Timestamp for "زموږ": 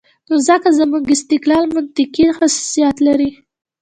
0.79-1.03